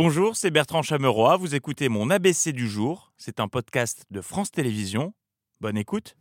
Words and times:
Bonjour, 0.00 0.36
c'est 0.36 0.52
Bertrand 0.52 0.82
Chameroy. 0.82 1.36
Vous 1.38 1.56
écoutez 1.56 1.88
mon 1.88 2.08
ABC 2.08 2.52
du 2.52 2.68
jour. 2.68 3.10
C'est 3.16 3.40
un 3.40 3.48
podcast 3.48 4.04
de 4.12 4.20
France 4.20 4.52
Télévisions. 4.52 5.12
Bonne 5.60 5.76
écoute. 5.76 6.14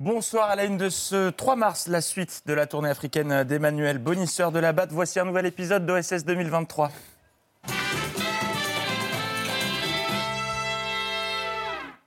Bonsoir 0.00 0.50
à 0.50 0.56
la 0.56 0.64
une 0.64 0.76
de 0.76 0.88
ce 0.88 1.30
3 1.30 1.54
mars, 1.54 1.86
la 1.86 2.00
suite 2.00 2.42
de 2.46 2.52
la 2.52 2.66
tournée 2.66 2.88
africaine 2.88 3.44
d'Emmanuel 3.44 3.98
Bonisseur 3.98 4.50
de 4.50 4.58
la 4.58 4.72
Batte. 4.72 4.90
Voici 4.90 5.20
un 5.20 5.24
nouvel 5.24 5.46
épisode 5.46 5.86
d'OSS 5.86 6.24
2023. 6.24 6.90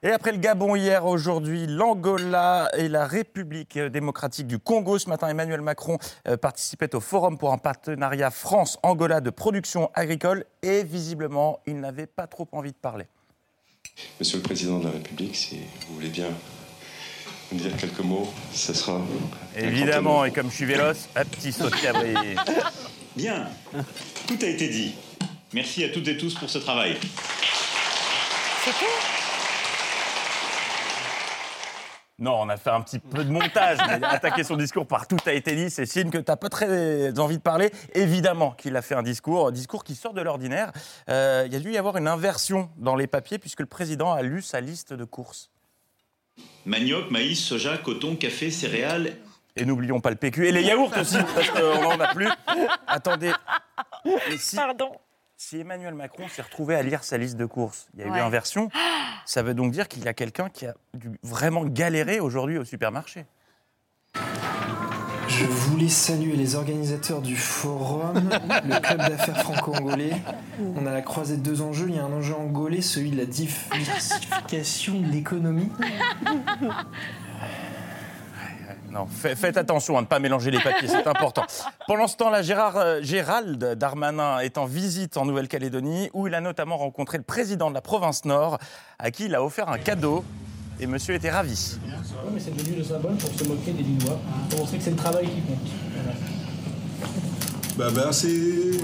Et 0.06 0.12
après 0.12 0.32
le 0.32 0.38
Gabon 0.38 0.76
hier, 0.76 1.04
aujourd'hui, 1.08 1.66
l'Angola 1.66 2.70
et 2.78 2.88
la 2.88 3.08
République 3.08 3.80
démocratique 3.80 4.46
du 4.46 4.60
Congo. 4.60 5.00
Ce 5.00 5.10
matin, 5.10 5.30
Emmanuel 5.30 5.62
Macron 5.62 5.98
euh, 6.28 6.38
participait 6.38 6.94
au 6.94 7.00
forum 7.00 7.40
pour 7.40 7.52
un 7.52 7.58
partenariat 7.58 8.30
France-Angola 8.30 9.20
de 9.20 9.32
production 9.32 9.90
agricole 9.96 10.46
et 10.62 10.84
visiblement, 10.84 11.60
il 11.66 11.80
n'avait 11.80 12.06
pas 12.06 12.28
trop 12.28 12.48
envie 12.52 12.72
de 12.72 12.78
parler. 12.78 13.06
Monsieur 14.20 14.38
le 14.38 14.44
Président 14.44 14.78
de 14.78 14.86
la 14.86 14.92
République, 14.92 15.36
si 15.36 15.62
vous 15.88 15.96
voulez 15.96 16.10
bien 16.10 16.30
me 17.52 17.58
dire 17.58 17.76
quelques 17.76 18.02
mots, 18.02 18.32
ce 18.54 18.76
sera. 18.76 19.02
Évidemment, 19.58 20.24
et 20.24 20.32
comme 20.32 20.52
je 20.52 20.56
suis 20.56 20.66
véloce, 20.66 21.10
un 21.16 21.26
petit 21.26 21.52
saut 21.52 21.68
de. 21.68 21.76
Bien, 23.16 23.48
tout 24.28 24.38
a 24.40 24.46
été 24.46 24.68
dit. 24.68 24.94
Merci 25.52 25.84
à 25.84 25.90
toutes 25.90 26.08
et 26.10 26.18
tous 26.18 26.36
pour 26.36 26.50
ce 26.50 26.60
travail. 26.60 26.96
Non, 32.18 32.40
on 32.42 32.50
a 32.50 32.56
fait 32.56 32.70
un 32.70 32.80
petit 32.82 33.00
peu 33.00 33.26
de 33.26 33.30
montage, 33.30 33.78
mais 33.88 34.06
attaquer 34.08 34.46
son 34.46 34.56
discours 34.56 34.88
par 34.88 35.06
tout 35.06 35.18
a 35.26 35.34
été 35.34 35.54
dit, 35.54 35.70
c'est 35.70 35.86
signe 35.86 36.10
que 36.10 36.18
tu 36.18 36.24
n'as 36.28 36.38
pas 36.38 36.48
très 36.48 37.18
envie 37.20 37.38
de 37.38 37.42
parler. 37.42 37.72
Évidemment 37.94 38.52
qu'il 38.52 38.76
a 38.78 38.82
fait 38.82 38.96
un 38.96 39.04
discours, 39.04 39.48
un 39.48 39.52
discours 39.52 39.84
qui 39.84 39.96
sort 39.96 40.14
de 40.14 40.22
l'ordinaire. 40.22 40.72
Euh, 41.10 41.44
il 41.46 41.52
y 41.52 41.58
a 41.58 41.60
dû 41.60 41.72
y 41.72 41.78
avoir 41.78 41.98
une 41.98 42.08
inversion 42.08 42.70
dans 42.78 42.96
les 42.96 43.08
papiers 43.08 43.38
puisque 43.38 43.60
le 43.60 43.66
président 43.66 44.14
a 44.14 44.22
lu 44.22 44.42
sa 44.42 44.62
liste 44.62 44.94
de 44.94 45.04
courses. 45.04 45.52
Manioc, 46.66 47.12
maïs, 47.12 47.44
soja, 47.44 47.78
coton, 47.78 48.16
café, 48.16 48.50
céréales. 48.50 49.18
Et 49.58 49.66
n'oublions 49.66 50.00
pas 50.00 50.10
le 50.10 50.16
PQ 50.16 50.48
et 50.48 50.52
les 50.52 50.64
yaourts 50.64 50.92
aussi, 50.98 51.18
parce 51.34 51.50
qu'on 51.50 51.82
n'en 51.82 52.00
a 52.00 52.14
plus. 52.14 52.28
Attendez, 52.88 53.32
si, 54.38 54.56
Pardon. 54.56 54.92
Si 55.38 55.60
Emmanuel 55.60 55.94
Macron 55.94 56.28
s'est 56.28 56.42
retrouvé 56.42 56.76
à 56.76 56.84
lire 56.84 57.04
sa 57.04 57.18
liste 57.18 57.38
de 57.38 57.46
courses, 57.46 57.88
il 57.94 58.02
y 58.02 58.04
a 58.04 58.08
eu 58.08 58.20
inversion, 58.20 58.70
ça 59.26 59.44
veut 59.44 59.54
donc 59.54 59.72
dire 59.72 59.88
qu'il 59.88 60.04
y 60.04 60.08
a 60.08 60.14
quelqu'un 60.14 60.50
qui 60.50 60.66
a 60.66 60.76
dû 60.94 61.12
vraiment 61.24 61.66
galérer 61.66 62.20
aujourd'hui 62.20 62.58
au 62.58 62.66
supermarché. 62.66 63.26
Je 65.28 65.46
voulais 65.46 65.90
saluer 65.90 66.36
les 66.38 66.56
organisateurs 66.56 67.22
du 67.22 67.36
forum, 67.36 68.30
le 68.64 68.80
club 68.80 69.00
d'affaires 69.00 69.42
franco-angolais. 69.44 70.14
On 70.76 70.86
a 70.86 70.92
la 70.92 71.02
croisée 71.02 71.36
de 71.36 71.42
deux 71.42 71.62
enjeux. 71.62 71.88
Il 71.90 71.96
y 71.96 72.00
a 72.00 72.06
un 72.06 72.14
enjeu 72.14 72.36
angolais, 72.36 72.82
celui 72.82 73.12
de 73.12 73.18
la 73.18 73.26
diversification 73.26 75.02
de 75.02 75.12
l'économie. 75.12 75.70
Non, 78.96 79.08
faites 79.08 79.58
attention 79.58 79.98
à 79.98 80.02
ne 80.02 80.06
pas 80.06 80.20
mélanger 80.20 80.52
les 80.52 80.62
papiers, 80.62 80.88
c'est 80.88 81.06
important. 81.06 81.44
Pendant 81.86 82.08
ce 82.08 82.16
temps-là, 82.16 82.42
Gérard, 82.42 82.78
euh, 82.78 83.02
Gérald 83.02 83.62
Darmanin 83.74 84.40
est 84.40 84.58
en 84.58 84.64
visite 84.64 85.18
en 85.18 85.26
Nouvelle-Calédonie, 85.26 86.10
où 86.14 86.28
il 86.28 86.34
a 86.34 86.40
notamment 86.40 86.78
rencontré 86.78 87.18
le 87.18 87.26
président 87.26 87.70
de 87.70 87.76
la 87.76 87.82
province 87.82 88.24
Nord, 88.24 88.58
à 88.98 89.12
qui 89.12 89.26
il 89.26 89.36
a 89.36 89.44
offert 89.44 89.68
un 89.68 89.80
cadeau. 89.80 90.24
Et 90.80 90.88
monsieur 90.88 91.14
était 91.14 91.30
ravi. 91.30 91.78
Ouais, 91.86 92.32
mais 92.34 92.40
c'est 92.40 92.56
devenu 92.56 92.78
le 92.78 92.84
symbole 92.86 93.16
pour 93.16 93.30
se 93.38 93.44
moquer 93.44 93.72
des 93.74 93.84
Lillois, 93.84 94.18
pour 94.50 94.60
montrer 94.60 94.78
que 94.78 94.84
c'est 94.84 94.92
le 94.92 94.96
travail 94.96 95.26
qui 95.26 95.42
compte. 95.42 95.58
Voilà. 97.76 97.92
Bah 97.92 98.02
merci. 98.06 98.80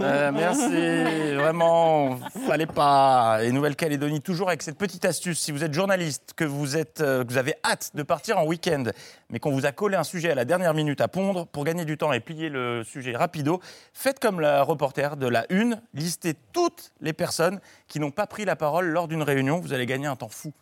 Euh, 0.00 0.30
merci, 0.32 1.34
vraiment, 1.34 2.18
fallait 2.46 2.66
pas. 2.66 3.40
Et 3.42 3.50
Nouvelle-Calédonie, 3.50 4.20
toujours 4.20 4.48
avec 4.48 4.62
cette 4.62 4.78
petite 4.78 5.04
astuce, 5.04 5.40
si 5.40 5.50
vous 5.50 5.64
êtes 5.64 5.74
journaliste, 5.74 6.34
que 6.36 6.44
vous, 6.44 6.76
êtes, 6.76 7.00
euh, 7.00 7.24
que 7.24 7.30
vous 7.30 7.38
avez 7.38 7.54
hâte 7.64 7.90
de 7.94 8.02
partir 8.02 8.38
en 8.38 8.44
week-end, 8.44 8.84
mais 9.30 9.40
qu'on 9.40 9.50
vous 9.50 9.66
a 9.66 9.72
collé 9.72 9.96
un 9.96 10.04
sujet 10.04 10.30
à 10.30 10.34
la 10.34 10.44
dernière 10.44 10.74
minute 10.74 11.00
à 11.00 11.08
pondre, 11.08 11.46
pour 11.46 11.64
gagner 11.64 11.84
du 11.84 11.96
temps 11.96 12.12
et 12.12 12.20
plier 12.20 12.48
le 12.48 12.84
sujet 12.84 13.16
rapido, 13.16 13.60
faites 13.92 14.20
comme 14.20 14.40
la 14.40 14.62
reporter 14.62 15.16
de 15.16 15.26
la 15.26 15.46
Une, 15.50 15.80
listez 15.94 16.34
toutes 16.52 16.92
les 17.00 17.12
personnes 17.12 17.60
qui 17.88 17.98
n'ont 17.98 18.12
pas 18.12 18.26
pris 18.26 18.44
la 18.44 18.56
parole 18.56 18.86
lors 18.86 19.08
d'une 19.08 19.22
réunion, 19.22 19.58
vous 19.58 19.72
allez 19.72 19.86
gagner 19.86 20.06
un 20.06 20.16
temps 20.16 20.28
fou. 20.28 20.52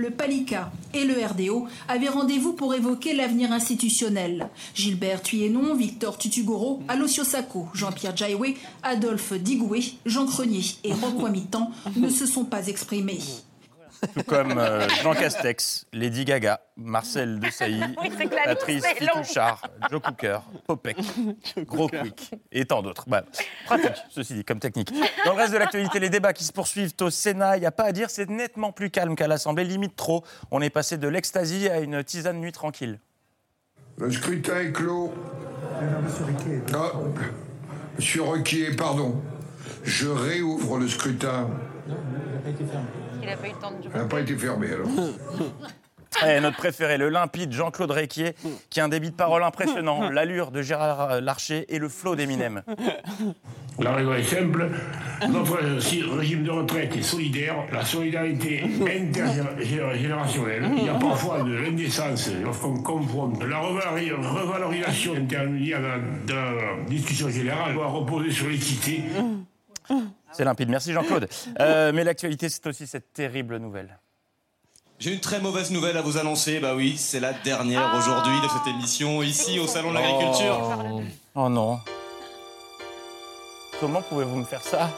Le 0.00 0.08
PALICA 0.08 0.72
et 0.94 1.04
le 1.04 1.12
RDO 1.12 1.68
avaient 1.86 2.08
rendez-vous 2.08 2.54
pour 2.54 2.74
évoquer 2.74 3.14
l'avenir 3.14 3.52
institutionnel. 3.52 4.48
Gilbert 4.74 5.20
Thuyenon, 5.20 5.74
Victor 5.74 6.16
Tutugoro, 6.16 6.80
Alosio 6.88 7.22
Sacco, 7.22 7.68
Jean-Pierre 7.74 8.16
Jaoué, 8.16 8.56
Adolphe 8.82 9.34
Digoué, 9.34 9.82
Jean 10.06 10.24
Crenier 10.24 10.64
et 10.84 10.94
Rocco 10.94 11.28
Mitan 11.28 11.70
ne 11.96 12.08
se 12.08 12.24
sont 12.24 12.46
pas 12.46 12.68
exprimés. 12.68 13.20
Tout 14.14 14.22
comme 14.22 14.58
euh, 14.58 14.88
Jean 15.02 15.14
Castex, 15.14 15.86
Lady 15.92 16.24
Gaga, 16.24 16.60
Marcel 16.76 17.38
Desailly, 17.38 17.82
Oui, 18.02 18.10
Patrice. 18.44 18.84
Fitouchard, 18.86 19.62
Joe 19.90 20.00
Cooker, 20.00 20.38
Popek, 20.66 20.96
Gros 21.66 21.88
Quick 21.88 22.30
et 22.50 22.64
tant 22.64 22.82
d'autres. 22.82 23.04
Bah, 23.08 23.24
pratique, 23.66 23.90
ceci 24.10 24.34
dit, 24.34 24.44
comme 24.44 24.58
technique. 24.58 24.92
Dans 25.24 25.32
le 25.32 25.38
reste 25.38 25.52
de 25.52 25.58
l'actualité, 25.58 26.00
les 26.00 26.10
débats 26.10 26.32
qui 26.32 26.44
se 26.44 26.52
poursuivent 26.52 26.94
au 27.00 27.10
Sénat, 27.10 27.56
il 27.56 27.60
n'y 27.60 27.66
a 27.66 27.72
pas 27.72 27.84
à 27.84 27.92
dire, 27.92 28.10
c'est 28.10 28.28
nettement 28.28 28.72
plus 28.72 28.90
calme 28.90 29.14
qu'à 29.16 29.28
l'Assemblée, 29.28 29.64
limite 29.64 29.96
trop. 29.96 30.24
On 30.50 30.60
est 30.62 30.70
passé 30.70 30.96
de 30.96 31.08
l'extasie 31.08 31.68
à 31.68 31.80
une 31.80 32.02
tisane 32.02 32.38
nuit 32.40 32.52
tranquille. 32.52 33.00
Le 33.98 34.10
scrutin 34.10 34.60
est 34.60 34.72
clos. 34.72 35.12
Ah, 36.72 36.90
Monsieur 37.96 38.22
Requier, 38.22 38.74
pardon. 38.76 39.20
Je 39.84 40.08
réouvre 40.08 40.78
le 40.78 40.88
scrutin. 40.88 41.48
Il 41.86 41.92
n'a 41.92 41.96
pas 42.52 43.09
eu 43.34 43.52
le 43.52 43.58
temps 43.60 43.70
de 43.70 43.76
Il 43.84 43.90
n'a 43.96 44.04
pas 44.04 44.20
été 44.20 44.36
fermé 44.36 44.68
alors. 44.72 44.88
Eh, 46.26 46.40
notre 46.40 46.56
préféré, 46.56 46.98
le 46.98 47.08
limpide 47.08 47.52
Jean-Claude 47.52 47.92
Réquier, 47.92 48.34
qui 48.68 48.80
a 48.80 48.84
un 48.84 48.88
débit 48.88 49.10
de 49.10 49.14
parole 49.14 49.44
impressionnant, 49.44 50.10
l'allure 50.10 50.50
de 50.50 50.60
Gérard 50.60 51.20
Larcher 51.20 51.66
et 51.72 51.78
le 51.78 51.88
flot 51.88 52.16
d'Eminem. 52.16 52.62
La 53.78 53.92
raison 53.94 54.12
est 54.14 54.24
simple. 54.24 54.70
Notre 55.30 55.58
régime 56.18 56.42
de 56.42 56.50
retraite 56.50 56.96
est 56.96 57.02
solidaire. 57.02 57.54
La 57.72 57.84
solidarité 57.84 58.64
intergénérationnelle. 58.64 60.68
Il 60.76 60.84
y 60.84 60.88
a 60.88 60.94
parfois 60.94 61.42
de 61.42 61.52
l'indécence 61.54 62.28
lorsqu'on 62.42 62.82
confronte 62.82 63.40
la 63.44 63.58
revalori- 63.60 64.10
revalorisation 64.12 65.14
intermédiaire 65.14 65.80
de 66.26 66.34
la 66.34 66.84
discussion 66.88 67.28
générale 67.30 67.74
doit 67.74 67.86
reposer 67.86 68.32
sur 68.32 68.48
l'équité. 68.48 69.04
C'est 70.32 70.44
limpide, 70.44 70.68
merci 70.68 70.92
Jean-Claude. 70.92 71.28
Euh, 71.60 71.92
mais 71.92 72.04
l'actualité, 72.04 72.48
c'est 72.48 72.66
aussi 72.66 72.86
cette 72.86 73.12
terrible 73.12 73.56
nouvelle. 73.56 73.98
J'ai 74.98 75.12
une 75.12 75.20
très 75.20 75.40
mauvaise 75.40 75.70
nouvelle 75.70 75.96
à 75.96 76.02
vous 76.02 76.18
annoncer. 76.18 76.60
Bah 76.60 76.74
oui, 76.76 76.96
c'est 76.98 77.20
la 77.20 77.32
dernière 77.32 77.94
aujourd'hui 77.96 78.38
de 78.42 78.48
cette 78.48 78.66
émission 78.66 79.22
ici 79.22 79.58
au 79.58 79.66
Salon 79.66 79.90
de 79.90 79.94
l'Agriculture. 79.94 81.02
Oh 81.34 81.48
non. 81.48 81.80
Comment 83.80 84.02
pouvez-vous 84.02 84.36
me 84.36 84.44
faire 84.44 84.62
ça? 84.62 84.90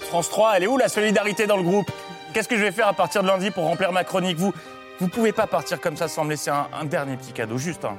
France 0.00 0.30
3, 0.30 0.56
elle 0.56 0.62
est 0.62 0.66
où 0.68 0.78
la 0.78 0.88
solidarité 0.88 1.48
dans 1.48 1.56
le 1.56 1.64
groupe? 1.64 1.90
Qu'est-ce 2.32 2.48
que 2.48 2.56
je 2.56 2.62
vais 2.62 2.70
faire 2.70 2.86
à 2.86 2.92
partir 2.92 3.22
de 3.22 3.26
lundi 3.28 3.50
pour 3.50 3.64
remplir 3.64 3.90
ma 3.92 4.04
chronique? 4.04 4.38
Vous 4.38 4.52
vous 5.00 5.08
pouvez 5.08 5.32
pas 5.32 5.48
partir 5.48 5.80
comme 5.80 5.96
ça 5.96 6.06
sans 6.06 6.24
me 6.24 6.30
laisser 6.30 6.50
un, 6.50 6.68
un 6.72 6.84
dernier 6.84 7.16
petit 7.16 7.32
cadeau, 7.32 7.58
juste 7.58 7.84
un. 7.84 7.96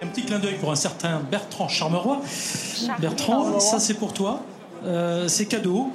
Un 0.00 0.06
petit 0.06 0.24
clin 0.24 0.38
d'œil 0.38 0.54
pour 0.54 0.70
un 0.70 0.76
certain 0.76 1.18
Bertrand 1.18 1.68
Charmeroy. 1.68 2.20
Bertrand, 3.00 3.58
ça 3.58 3.80
c'est 3.80 3.94
pour 3.94 4.12
toi? 4.12 4.40
Euh, 4.84 5.28
c'est 5.28 5.46
cadeau. 5.46 5.90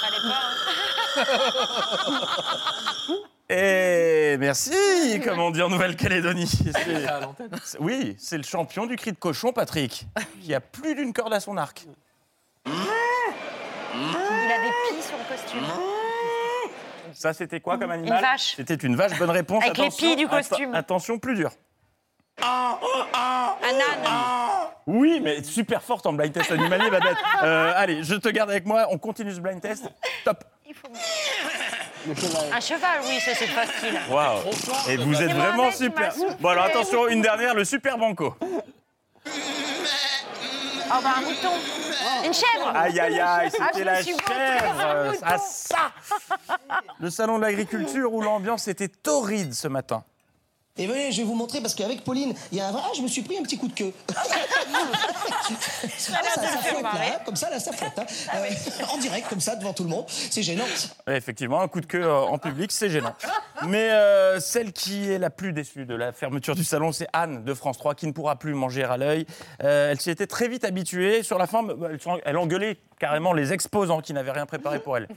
Fallait 0.00 0.28
pas. 0.28 0.40
Et 3.50 4.36
merci, 4.38 4.72
comme 5.22 5.38
on 5.38 5.50
dit 5.50 5.60
en 5.62 5.68
Nouvelle-Calédonie. 5.68 6.46
C'est- 7.64 7.78
Oui, 7.78 8.16
c'est 8.18 8.38
le 8.38 8.42
champion 8.42 8.86
du 8.86 8.96
cri 8.96 9.12
de 9.12 9.18
cochon, 9.18 9.52
Patrick. 9.52 10.06
Il 10.42 10.54
a 10.54 10.60
plus 10.60 10.94
d'une 10.94 11.12
corde 11.12 11.34
à 11.34 11.40
son 11.40 11.56
arc. 11.58 11.84
Il 12.66 12.72
a 12.72 12.74
des 12.74 14.72
pieds 14.88 15.02
sur 15.02 15.16
le 15.18 15.24
costume. 15.36 15.62
Ça, 17.12 17.32
c'était 17.32 17.60
quoi 17.60 17.78
comme 17.78 17.90
animal? 17.92 18.20
vache. 18.20 18.54
C'était 18.56 18.74
une 18.74 18.96
vache, 18.96 19.16
bonne 19.18 19.30
réponse. 19.30 19.62
Avec 19.62 19.76
les 20.00 20.16
du 20.16 20.26
costume. 20.26 20.74
attention, 20.74 21.18
plus 21.18 21.34
dur. 21.34 21.52
Un 22.42 23.74
âne. 23.74 24.68
Oui, 24.86 25.20
mais 25.22 25.42
super 25.42 25.82
forte 25.82 26.06
en 26.06 26.12
blind 26.12 26.32
test 26.32 26.50
animalier, 26.52 26.90
Babette. 26.90 27.16
Euh, 27.42 27.72
allez, 27.76 28.02
je 28.02 28.14
te 28.14 28.28
garde 28.30 28.50
avec 28.50 28.64
moi. 28.64 28.86
On 28.90 28.96
continue 28.96 29.32
ce 29.34 29.40
blind 29.40 29.60
test. 29.60 29.84
Top. 30.24 30.44
Il 30.66 30.74
faut... 30.74 30.88
Un 32.52 32.60
cheval, 32.60 33.00
oui, 33.06 33.18
ça 33.20 33.34
c'est 33.34 33.46
facile. 33.46 33.98
Waouh. 34.10 34.40
Et 34.88 34.96
vous 34.96 35.20
êtes 35.22 35.32
vraiment 35.32 35.70
super. 35.70 36.14
Bon, 36.40 36.48
alors 36.50 36.64
attention, 36.64 37.08
une 37.08 37.22
dernière, 37.22 37.54
le 37.54 37.64
super 37.64 37.98
banco. 37.98 38.34
Oh 40.86 41.00
bah 41.02 41.14
un 41.16 41.20
mouton. 41.22 41.50
Une 42.24 42.34
chèvre. 42.34 42.72
Aïe, 42.74 43.00
aïe, 43.00 43.20
aïe, 43.20 43.50
Ah, 43.58 43.68
c'était 43.72 43.84
la 43.84 44.02
chèvre. 44.02 44.18
Ah, 45.22 45.38
ça 45.38 45.92
Le 47.00 47.10
salon 47.10 47.38
de 47.38 47.42
l'agriculture 47.42 48.12
où 48.12 48.20
l'ambiance 48.20 48.68
était 48.68 48.88
torride 48.88 49.54
ce 49.54 49.68
matin. 49.68 50.04
Et 50.76 50.88
venez, 50.88 51.12
je 51.12 51.18
vais 51.18 51.22
vous 51.22 51.36
montrer 51.36 51.60
parce 51.60 51.72
qu'avec 51.76 52.02
Pauline, 52.02 52.34
il 52.50 52.58
y 52.58 52.60
a 52.60 52.66
un 52.66 52.72
vrai. 52.72 52.82
Ah, 52.84 52.90
je 52.96 53.00
me 53.02 53.06
suis 53.06 53.22
pris 53.22 53.38
un 53.38 53.42
petit 53.42 53.56
coup 53.56 53.68
de 53.68 53.74
queue. 53.74 53.92
Ah, 55.46 55.52
ça, 55.98 56.40
ça 56.40 56.58
flotte, 56.58 56.82
là, 56.82 56.90
hein, 56.94 57.18
comme 57.24 57.36
ça, 57.36 57.50
là, 57.50 57.60
ça 57.60 57.72
flotte. 57.72 57.98
hein. 57.98 58.06
Ah 58.32 58.40
ouais, 58.40 58.48
en 58.92 58.96
direct, 58.96 59.28
comme 59.28 59.40
ça, 59.40 59.56
devant 59.56 59.74
tout 59.74 59.82
le 59.84 59.90
monde. 59.90 60.04
C'est 60.08 60.42
gênant. 60.42 60.64
Effectivement, 61.06 61.60
un 61.60 61.68
coup 61.68 61.80
de 61.82 61.86
queue 61.86 62.02
euh, 62.02 62.20
en 62.22 62.38
public, 62.38 62.72
c'est 62.72 62.88
gênant. 62.88 63.14
Mais 63.66 63.90
euh, 63.90 64.40
celle 64.40 64.72
qui 64.72 65.10
est 65.10 65.18
la 65.18 65.28
plus 65.30 65.52
déçue 65.52 65.84
de 65.84 65.94
la 65.94 66.12
fermeture 66.12 66.54
du 66.54 66.64
salon, 66.64 66.92
c'est 66.92 67.06
Anne 67.12 67.44
de 67.44 67.54
France 67.54 67.76
3, 67.78 67.94
qui 67.94 68.06
ne 68.06 68.12
pourra 68.12 68.36
plus 68.36 68.54
manger 68.54 68.84
à 68.84 68.96
l'œil. 68.96 69.26
Euh, 69.62 69.90
elle 69.90 70.00
s'y 70.00 70.10
était 70.10 70.26
très 70.26 70.48
vite 70.48 70.64
habituée. 70.64 71.22
Sur 71.22 71.36
la 71.38 71.46
fin, 71.46 71.62
bah, 71.62 71.88
elle, 72.24 72.36
engueulait 72.38 72.78
carrément 72.98 73.34
les 73.34 73.52
exposants 73.52 74.00
qui 74.00 74.14
n'avaient 74.14 74.32
rien 74.32 74.46
préparé 74.46 74.78
pour 74.78 74.96
elle. 74.96 75.08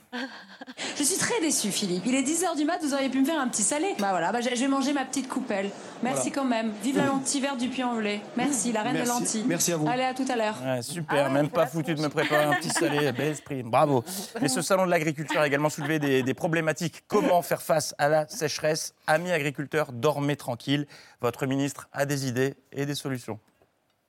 Je 0.97 1.03
suis 1.03 1.17
très 1.17 1.39
déçue, 1.39 1.71
Philippe. 1.71 2.03
Il 2.05 2.15
est 2.15 2.23
10h 2.23 2.57
du 2.57 2.65
mat, 2.65 2.79
vous 2.81 2.93
auriez 2.93 3.09
pu 3.09 3.21
me 3.21 3.25
faire 3.25 3.39
un 3.39 3.47
petit 3.47 3.63
salé. 3.63 3.95
Bah 3.99 4.09
voilà, 4.11 4.31
bah, 4.33 4.39
je 4.41 4.49
vais 4.49 4.67
manger 4.67 4.91
ma 4.93 5.05
petite 5.05 5.29
coupelle. 5.47 5.69
Merci 6.03 6.29
Voilà. 6.29 6.35
quand 6.35 6.45
même. 6.45 6.71
Vive 6.83 6.97
la 6.97 7.05
lentille 7.05 7.41
verte 7.41 7.57
du 7.57 7.69
Puy-en-Velay. 7.69 8.21
Merci, 8.35 8.71
la 8.71 8.81
reine 8.83 8.93
Merci. 8.93 9.07
de 9.11 9.19
lentilles. 9.19 9.43
Merci 9.47 9.71
à 9.71 9.77
vous. 9.77 9.87
Allez, 9.87 10.03
à 10.03 10.13
tout 10.13 10.25
à 10.29 10.35
l'heure. 10.35 10.55
Ouais, 10.63 10.81
super, 10.81 11.31
même 11.31 11.49
pas 11.49 11.65
foutu 11.67 11.95
de 11.95 12.01
me 12.01 12.09
préparer 12.09 12.43
un 12.45 12.53
petit 12.53 12.69
salé, 12.69 13.11
bel 13.13 13.29
esprit, 13.29 13.63
bravo. 13.63 14.03
Mais 14.41 14.47
ce 14.49 14.61
salon 14.61 14.85
de 14.85 14.91
l'agriculture 14.91 15.39
a 15.41 15.47
également 15.47 15.69
soulevé 15.69 15.99
des, 15.99 16.21
des 16.23 16.33
problématiques. 16.33 17.03
Comment 17.07 17.41
faire 17.41 17.61
face 17.61 17.95
à 17.97 18.09
la 18.09 18.27
sécheresse? 18.27 18.93
Amis 19.07 19.31
agriculteurs, 19.31 19.91
dormez 19.91 20.35
tranquille. 20.35 20.85
Votre 21.21 21.45
ministre 21.45 21.87
a 21.93 22.05
des 22.05 22.27
idées 22.27 22.55
et 22.71 22.85
des 22.85 22.95
solutions. 22.95 23.39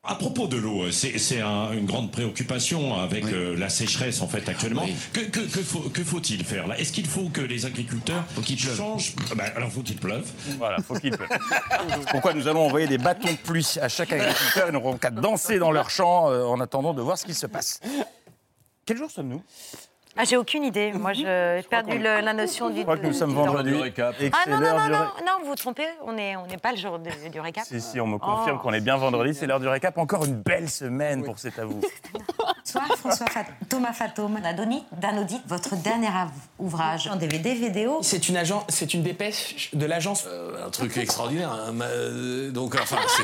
À 0.04 0.14
propos 0.14 0.46
de 0.46 0.56
l'eau, 0.56 0.84
euh, 0.84 0.90
c'est 0.92 1.18
c'est 1.18 1.40
un- 1.40 1.72
une 1.72 1.84
grande 1.84 2.12
préoccupation 2.12 2.94
avec 2.94 3.24
euh, 3.26 3.56
la 3.56 3.68
sécheresse 3.68 4.22
en 4.22 4.28
fait 4.28 4.48
actuellement. 4.48 4.86
Que, 5.12 5.20
que- 5.20 5.40
que 5.40 5.60
faut- 5.60 5.90
que 5.90 6.04
faut-il 6.04 6.44
faire 6.44 6.68
là? 6.68 6.78
Est-ce 6.78 6.92
qu'il 6.92 7.06
faut 7.06 7.28
que 7.30 7.40
les 7.40 7.66
agriculteurs 7.66 8.24
changent? 8.76 9.14
Ben, 9.34 9.50
Alors 9.56 9.70
faut 9.72 9.82
qu'il 9.82 9.96
pleuve? 9.96 10.24
Voilà, 10.56 10.78
faut 10.82 10.94
qu'il 10.94 11.10
pleuve. 11.10 11.28
Pourquoi 12.12 12.32
nous 12.32 12.46
allons 12.46 12.64
envoyer 12.66 12.86
des 12.86 12.96
bâtons 12.96 13.30
de 13.30 13.36
pluie 13.38 13.66
à 13.82 13.88
chaque 13.88 14.12
agriculteur 14.12 14.68
Ils 14.68 14.72
n'auront 14.72 14.96
qu'à 14.96 15.10
danser 15.10 15.58
dans 15.58 15.72
leur 15.72 15.90
champ 15.90 16.30
euh, 16.30 16.44
en 16.44 16.60
attendant 16.60 16.94
de 16.94 17.02
voir 17.02 17.18
ce 17.18 17.26
qui 17.26 17.34
se 17.34 17.46
passe. 17.46 17.80
Quel 18.86 18.96
jour 18.98 19.10
sommes-nous? 19.10 19.42
Ah, 20.20 20.24
j'ai 20.24 20.36
aucune 20.36 20.64
idée. 20.64 20.92
Moi, 20.92 21.12
j'ai 21.12 21.62
perdu 21.70 21.96
le- 21.96 22.20
la 22.20 22.32
notion 22.32 22.70
du. 22.70 22.78
Je 22.78 22.82
crois 22.82 22.96
que 22.96 23.06
nous 23.06 23.12
sommes 23.12 23.32
vendredi. 23.34 23.72
Ah 23.98 24.12
c'est 24.44 24.50
non, 24.50 24.56
non, 24.56 24.60
l'heure 24.60 24.76
non, 24.78 24.84
du 24.86 24.90
non, 25.24 25.32
vous 25.42 25.46
vous 25.50 25.54
trompez, 25.54 25.86
on 26.04 26.12
n'est 26.12 26.34
on 26.36 26.44
pas 26.58 26.72
le 26.72 26.76
jour 26.76 26.98
du, 26.98 27.10
du 27.30 27.40
récap. 27.40 27.64
Si, 27.64 27.80
si, 27.80 28.00
on 28.00 28.06
me 28.08 28.18
confirme 28.18 28.56
Oh. 28.58 28.62
qu'on 28.62 28.72
est 28.72 28.80
bien 28.80 28.96
vendredi, 28.96 29.32
c'est 29.32 29.46
l'heure 29.46 29.60
du 29.60 29.68
récap. 29.68 29.96
Encore 29.96 30.24
une 30.24 30.34
belle 30.34 30.68
semaine 30.68 31.22
pour 31.22 31.38
C'est 31.38 31.56
à 31.60 31.64
vous. 31.64 31.80
Bonsoir 32.68 32.86
François 32.98 33.26
Fat- 33.28 33.44
Thomas 33.70 33.92
Fatome. 33.92 34.38
On 34.42 34.44
a 34.44 34.52
donné 34.52 34.82
d'un 34.92 35.16
audit 35.22 35.40
votre 35.46 35.74
dernier 35.76 36.08
av- 36.08 36.28
ouvrage 36.58 37.06
en 37.08 37.16
DVD, 37.16 37.54
vidéo. 37.54 38.00
C'est 38.02 38.28
une, 38.28 38.36
agence, 38.36 38.64
c'est 38.68 38.92
une 38.92 39.02
dépêche 39.02 39.70
de 39.72 39.86
l'agence. 39.86 40.26
Un 40.66 40.68
truc 40.70 40.96
extraordinaire. 40.98 41.50
hein, 41.52 41.72
ma- 41.72 41.84
euh, 41.86 42.50
donc, 42.50 42.74
enfin, 42.74 42.98
c'est. 43.06 43.22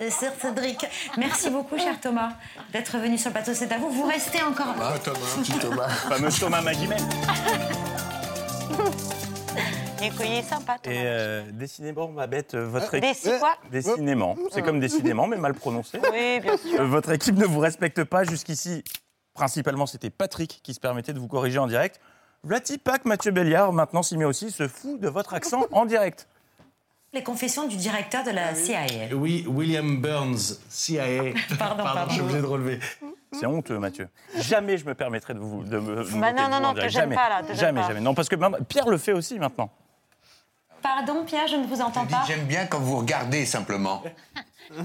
Sir- 0.00 0.10
Sir 0.12 0.32
Cédric. 0.40 0.84
Merci 1.16 1.50
beaucoup, 1.50 1.78
cher 1.78 2.00
Thomas, 2.00 2.32
d'être 2.72 2.96
venu 2.98 3.18
sur 3.18 3.30
le 3.30 3.34
plateau. 3.34 3.52
C'est 3.54 3.70
à 3.72 3.78
vous. 3.78 3.90
Vous 3.90 4.06
restez 4.06 4.42
encore. 4.42 4.74
Ah, 4.80 4.94
Thomas, 5.02 5.18
petit 5.40 5.58
Thomas. 5.58 5.88
fameux 6.08 6.30
Thomas 6.30 6.60
est 10.38 10.42
sympa. 10.42 10.76
Thomas. 10.80 10.94
Et 10.96 11.02
euh, 11.06 11.42
décidément, 11.52 12.08
ma 12.08 12.26
bête, 12.28 12.54
euh, 12.54 12.66
votre 12.68 12.94
Euh, 12.96 13.00
déci- 13.00 13.36
quoi 13.40 13.54
Décidément. 13.70 14.36
C'est 14.52 14.62
comme 14.62 14.78
décidément, 14.80 15.26
mais 15.26 15.36
mal 15.36 15.54
prononcé. 15.54 15.98
Oui, 16.12 16.40
bien 16.40 16.56
sûr. 16.56 16.80
Euh, 16.80 16.84
votre 16.86 17.10
équipe 17.10 17.36
ne 17.36 17.44
vous 17.46 17.58
respecte 17.58 18.04
pas 18.04 18.22
jusqu'ici. 18.24 18.84
Principalement, 19.34 19.86
c'était 19.86 20.10
Patrick 20.10 20.60
qui 20.62 20.74
se 20.74 20.80
permettait 20.80 21.12
de 21.12 21.18
vous 21.18 21.28
corriger 21.28 21.58
en 21.58 21.66
direct. 21.66 22.00
Vlati 22.44 22.78
Pack, 22.78 23.04
Mathieu 23.04 23.32
Béliard, 23.32 23.72
maintenant 23.72 24.02
s'y 24.04 24.16
met 24.16 24.24
aussi, 24.24 24.50
se 24.52 24.68
fout 24.68 25.00
de 25.00 25.08
votre 25.08 25.34
accent 25.34 25.66
en 25.72 25.84
direct. 25.86 26.28
Les 27.14 27.22
confessions 27.22 27.66
du 27.66 27.76
directeur 27.76 28.22
de 28.22 28.30
la 28.30 28.54
CIA. 28.54 29.14
Oui, 29.14 29.44
William 29.48 30.00
Burns, 30.00 30.58
CIA. 30.68 31.32
Pardon, 31.58 31.82
pardon. 31.82 32.08
je 32.08 32.12
suis 32.14 32.22
obligé 32.22 32.40
de 32.40 32.46
relever. 32.46 32.80
C'est 33.32 33.46
honteux, 33.46 33.78
Mathieu. 33.78 34.08
Jamais 34.36 34.76
je 34.76 34.84
me 34.84 34.94
permettrai 34.94 35.32
de 35.34 35.38
vous 35.38 35.62
de 35.64 35.78
me. 35.78 36.04
Bah 36.20 36.32
non, 36.32 36.48
non, 36.50 36.60
non, 36.60 36.74
te 36.74 36.86
jamais. 36.88 37.14
pas, 37.14 37.28
là, 37.28 37.42
te 37.42 37.54
jamais, 37.54 37.80
pas. 37.80 37.88
jamais. 37.88 38.00
Non, 38.00 38.14
parce 38.14 38.28
que 38.28 38.36
Pierre 38.64 38.88
le 38.88 38.98
fait 38.98 39.12
aussi 39.12 39.38
maintenant. 39.38 39.70
Pardon, 40.82 41.24
Pierre, 41.24 41.48
je 41.48 41.56
ne 41.56 41.66
vous 41.66 41.80
entends 41.80 42.06
pas. 42.06 42.24
J'aime 42.26 42.44
bien 42.44 42.66
quand 42.66 42.78
vous 42.78 42.98
regardez 42.98 43.46
simplement. 43.46 44.02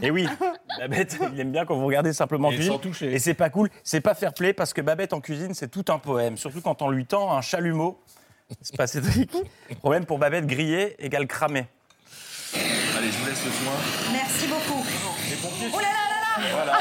Et 0.02 0.10
oui, 0.10 0.28
Babette, 0.80 1.18
il 1.34 1.40
aime 1.40 1.52
bien 1.52 1.66
quand 1.66 1.76
vous 1.76 1.86
regardez 1.86 2.14
simplement 2.14 2.48
en 2.48 2.52
Et 2.52 2.56
cuisine. 2.56 2.80
Et 3.10 3.20
c'est 3.20 3.34
pas 3.34 3.50
cool, 3.50 3.70
c'est 3.84 4.02
pas 4.02 4.14
fair 4.14 4.34
play 4.34 4.54
parce 4.54 4.74
que 4.74 4.82
Babette 4.82 5.12
en 5.14 5.20
cuisine, 5.20 5.54
c'est 5.54 5.70
tout 5.70 5.86
un 5.90 6.00
poème. 6.00 6.38
Surtout 6.38 6.62
quand 6.62 6.82
on 6.82 6.90
lui 6.90 7.06
tend 7.06 7.34
un 7.34 7.42
chalumeau. 7.42 8.02
C'est 8.62 8.78
pas 8.78 8.88
Cédric. 8.88 9.32
Problème 9.80 10.06
pour 10.06 10.20
Babette, 10.20 10.46
grillé 10.46 10.96
égale 11.04 11.28
cramé. 11.28 11.66
Allez, 13.04 13.12
je 13.12 13.18
vous 13.18 13.26
laisse 13.26 13.44
le 13.44 13.52
soin. 13.52 13.74
Merci 14.14 14.48
beaucoup. 14.48 14.82
Oh 15.74 15.80
là 15.82 15.88
là 16.40 16.66
là 16.66 16.80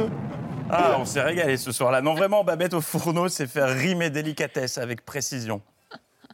là 0.00 0.08
Ah, 0.70 0.96
on 0.98 1.04
s'est 1.04 1.20
régalé 1.20 1.58
ce 1.58 1.72
soir-là. 1.72 2.00
Non, 2.00 2.14
vraiment, 2.14 2.42
Babette 2.42 2.72
au 2.72 2.80
fourneau, 2.80 3.28
c'est 3.28 3.46
faire 3.46 3.68
rimer 3.68 4.08
délicatesse 4.08 4.78
avec 4.78 5.04
précision. 5.04 5.60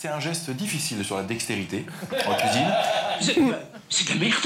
C'est 0.00 0.06
un 0.06 0.20
geste 0.20 0.50
difficile 0.50 1.04
sur 1.04 1.16
la 1.16 1.24
dextérité 1.24 1.84
en 2.12 2.34
cuisine. 2.36 2.72
C'est 3.20 4.04
de 4.04 4.10
la 4.10 4.20
merde. 4.20 4.36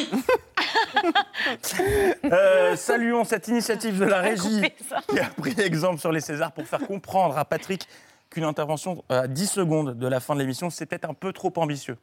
Euh, 2.32 2.76
saluons 2.76 3.24
cette 3.24 3.48
initiative 3.48 3.98
de 3.98 4.04
la 4.06 4.20
régie 4.20 4.62
qui 5.10 5.18
a 5.18 5.26
pris 5.26 5.54
exemple 5.60 5.98
sur 5.98 6.12
les 6.12 6.20
Césars 6.20 6.52
pour 6.52 6.66
faire 6.66 6.86
comprendre 6.86 7.36
à 7.36 7.44
Patrick 7.44 7.86
qu'une 8.30 8.44
intervention 8.44 9.04
à 9.10 9.28
10 9.28 9.46
secondes 9.46 9.98
de 9.98 10.06
la 10.06 10.20
fin 10.20 10.34
de 10.34 10.40
l'émission, 10.40 10.70
c'est 10.70 10.86
peut-être 10.86 11.10
un 11.10 11.14
peu 11.14 11.34
trop 11.34 11.52
ambitieux. 11.56 11.98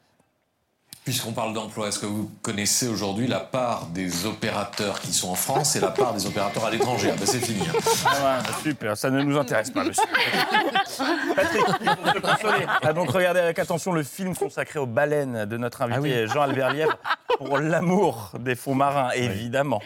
Puisqu'on 1.06 1.32
parle 1.32 1.54
d'emploi, 1.54 1.88
est-ce 1.88 1.98
que 1.98 2.06
vous 2.06 2.30
connaissez 2.44 2.88
aujourd'hui 2.88 3.26
la 3.26 3.40
part 3.40 3.88
des 3.88 4.26
opérateurs 4.28 5.00
qui 5.00 5.12
sont 5.12 5.30
en 5.30 5.36
France 5.36 5.76
et 5.76 5.80
la 5.80 5.88
part 5.88 6.14
des 6.14 6.28
opérateurs 6.28 6.66
à 6.66 6.70
l'étranger? 6.70 7.10
Ah 7.12 7.16
ben, 7.18 7.26
C'est 7.26 7.40
fini. 7.40 7.62
hein. 7.68 7.80
Ah 8.06 8.42
ouais, 8.44 8.54
super, 8.64 8.96
ça 8.96 9.10
ne 9.10 9.24
nous 9.24 9.36
intéresse 9.38 9.72
pas, 9.72 9.84
monsieur. 9.86 10.04
Patrick, 11.36 11.66
pour 11.66 12.14
te 12.14 12.20
consoler, 12.20 12.66
a 12.84 12.94
donc 12.94 13.10
regardé 13.10 13.40
avec 13.40 13.58
attention 13.58 13.92
le 13.92 14.04
film 14.04 14.36
consacré 14.36 14.78
aux 14.78 14.86
baleines 14.86 15.46
de 15.46 15.58
notre 15.58 15.82
invité 15.82 16.28
Jean-Albert 16.28 16.74
Lièvre 16.74 16.98
pour 17.38 17.58
l'amour 17.58 18.32
des 18.40 18.56
fonds 18.56 18.76
marins, 18.76 19.10
évidemment. 19.12 19.82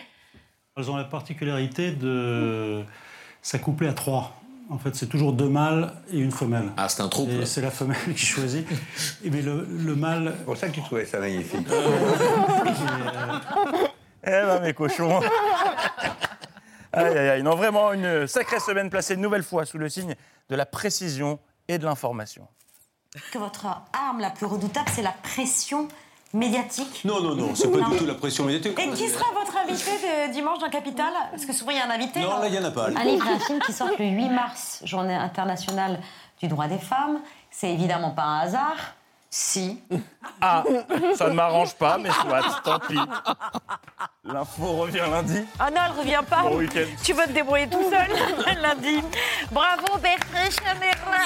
Elles 0.76 0.90
ont 0.92 0.98
la 0.98 1.06
particularité 1.06 1.92
de 1.92 2.84
s'accoupler 3.42 3.88
à 3.88 3.94
trois. 3.94 4.34
En 4.74 4.80
fait, 4.80 4.96
c'est 4.96 5.06
toujours 5.06 5.34
deux 5.34 5.50
mâles 5.50 5.94
et 6.12 6.18
une 6.18 6.32
femelle. 6.32 6.72
Ah, 6.78 6.90
c'est 6.90 7.04
un 7.04 7.08
trouble. 7.08 7.32
Et 7.34 7.46
c'est 7.46 7.62
la 7.62 7.70
femelle 7.70 8.16
qui 8.16 8.26
choisit. 8.26 8.68
Et 9.24 9.30
mais 9.30 9.44
le, 9.44 9.68
le 9.70 9.96
mâle. 9.96 10.34
C'est 10.36 10.46
pour 10.46 10.58
ça 10.58 10.68
que 10.68 10.74
tu 10.74 10.82
trouvais 10.82 11.06
ça 11.06 11.20
magnifique. 11.20 11.68
Eh 14.26 14.32
ben, 14.32 14.62
mes 14.62 14.74
cochons. 14.74 15.22
Aïe, 16.92 17.18
aïe, 17.18 17.30
aïe. 17.30 17.44
Non, 17.44 17.54
vraiment 17.56 17.94
une 17.94 18.26
sacrée 18.26 18.60
semaine 18.60 18.90
placée 18.90 19.14
une 19.14 19.22
nouvelle 19.22 19.44
fois 19.44 19.64
sous 19.66 19.78
le 19.78 19.90
signe 19.90 20.16
de 20.50 20.56
la 20.56 20.66
précision 20.66 21.40
et 21.68 21.78
de 21.78 21.86
l'information. 21.86 22.48
Que 23.32 23.38
votre 23.38 23.68
arme 23.68 24.22
la 24.22 24.32
plus 24.32 24.48
redoutable, 24.48 24.90
c'est 24.92 25.04
la 25.04 25.14
pression 25.22 25.88
médiatique. 26.34 27.02
Non, 27.06 27.22
non, 27.22 27.36
non, 27.36 27.56
c'est 27.56 27.72
pas 27.72 27.78
Non. 27.78 27.90
du 27.90 27.98
tout 27.98 28.06
la 28.06 28.16
pression 28.16 28.44
médiatique. 28.46 28.78
Et 28.80 28.90
qui 28.92 29.08
sera 29.10 29.26
votre 29.34 29.56
invité 29.58 29.92
de 29.92 30.32
dimanche 30.34 30.60
dans 30.60 30.70
Capital 30.70 31.12
Parce 31.32 31.46
que 31.46 31.54
souvent 31.54 31.72
il 31.72 31.78
y 31.78 31.80
a 31.80 31.86
un 31.88 31.92
invité. 31.92 32.20
Non, 32.22 32.40
là, 32.40 32.48
il 32.48 32.54
y 32.56 32.60
en 32.60 32.64
a 32.66 32.72
pas. 32.72 32.88
Un 32.88 33.04
livre 33.04 33.26
d'un 33.26 33.40
film 33.40 33.60
qui 33.60 33.72
sort 33.74 33.90
le 33.98 34.06
8 34.06 34.30
mars, 34.30 34.82
journée 34.84 35.16
internationale 35.16 36.00
du 36.42 36.48
droit 36.48 36.68
des 36.68 36.80
femmes. 36.80 37.20
C'est 37.52 37.72
évidemment 37.72 38.12
pas 38.12 38.24
un 38.24 38.40
hasard. 38.40 38.76
Si. 39.30 39.82
Ah, 40.42 40.64
ça 41.16 41.28
ne 41.30 41.34
m'arrange 41.34 41.74
pas, 41.74 41.98
mais 41.98 42.12
soit, 42.12 42.42
tant 42.64 42.78
pis. 42.80 43.00
L'info 44.24 44.74
revient 44.74 45.02
lundi. 45.10 45.42
Ah 45.60 45.72
non, 45.72 45.82
elle 45.88 46.00
revient 46.00 46.22
pas. 46.30 46.44
Bon 46.44 46.58
week-end. 46.58 46.86
Tu 47.04 47.14
vas 47.14 47.26
te 47.26 47.32
débrouiller 47.32 47.68
tout 47.68 47.82
seul 47.90 48.56
lundi. 48.62 49.02
Bravo 49.52 49.98
Bertrand 50.02 50.52
Chamerois. 50.64 51.26